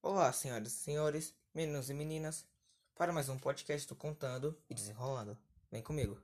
[0.00, 2.46] Olá, senhoras e senhores, meninos e meninas,
[2.94, 5.36] para mais um podcast do Contando e Desenrolando.
[5.72, 6.16] Vem comigo.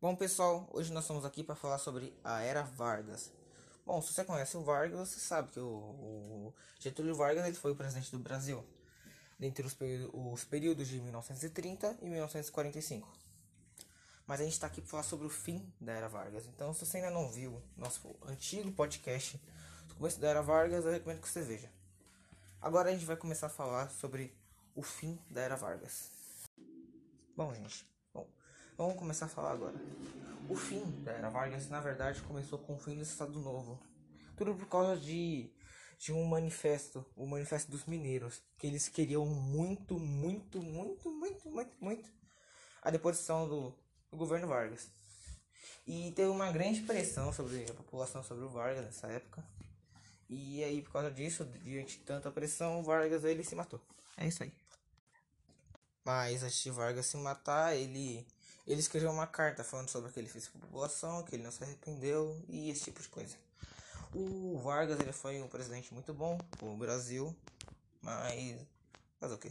[0.00, 3.32] Bom, pessoal, hoje nós estamos aqui para falar sobre a Era Vargas.
[3.86, 7.76] Bom, se você conhece o Vargas, você sabe que o, Getúlio Vargas ele foi o
[7.76, 8.66] presidente do Brasil
[9.40, 13.22] entre os períodos de 1930 e 1945.
[14.32, 16.46] Mas a gente está aqui para falar sobre o fim da Era Vargas.
[16.46, 19.38] Então, se você ainda não viu nosso antigo podcast
[19.86, 21.70] do começo da Era Vargas, eu recomendo que você veja.
[22.58, 24.34] Agora a gente vai começar a falar sobre
[24.74, 26.10] o fim da Era Vargas.
[27.36, 28.26] Bom, gente, bom,
[28.74, 29.76] vamos começar a falar agora.
[30.48, 33.78] O fim da Era Vargas, na verdade, começou com o fim do Estado Novo.
[34.34, 35.52] Tudo por causa de
[35.98, 41.76] de um manifesto, o manifesto dos mineiros, que eles queriam muito, muito, muito, muito, muito,
[41.78, 42.22] muito
[42.82, 43.72] a deposição do,
[44.12, 44.88] do governo Vargas.
[45.86, 49.42] E teve uma grande pressão sobre a população sobre o Vargas nessa época.
[50.28, 53.80] E aí, por causa disso, diante de tanta pressão, o Vargas ele se matou.
[54.16, 54.52] É isso aí.
[56.04, 58.24] Mas antes de Vargas se matar, ele
[58.64, 61.42] ele escreveu uma carta falando sobre o que ele fez com a população, que ele
[61.42, 63.36] não se arrependeu e esse tipo de coisa.
[64.14, 67.34] O Vargas ele foi um presidente muito bom pro Brasil,
[68.00, 68.60] mas
[69.18, 69.50] fazer o quê?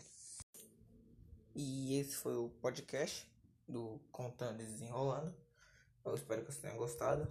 [1.54, 3.28] E esse foi o podcast
[3.72, 5.34] do Contando e Desenrolando.
[6.04, 7.28] Eu espero que vocês tenham gostado.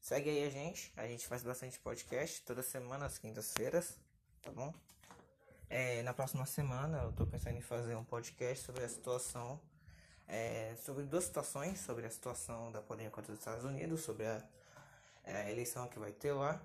[0.00, 3.98] Segue aí a gente, a gente faz bastante podcast toda semana, às quintas-feiras,
[4.42, 4.72] tá bom?
[5.68, 9.60] É, na próxima semana eu tô pensando em fazer um podcast sobre a situação,
[10.26, 14.42] é, sobre duas situações, sobre a situação da polêmica contra os Estados Unidos, sobre a
[15.26, 16.62] é a eleição que vai ter lá.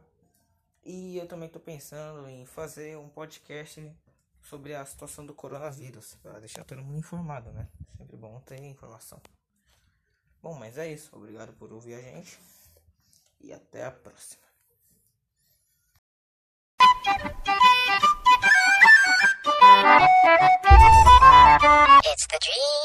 [0.86, 3.92] E eu também estou pensando em fazer um podcast
[4.42, 7.68] sobre a situação do coronavírus, para deixar todo mundo informado, né?
[7.98, 9.22] Sempre bom ter informação.
[10.42, 11.16] Bom, mas é isso.
[11.16, 12.40] Obrigado por ouvir a gente
[13.40, 14.42] e até a próxima.
[22.04, 22.81] It's the dream.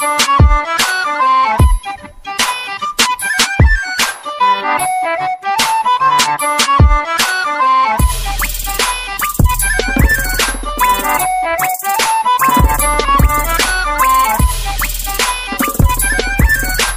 [0.00, 0.39] Thank you.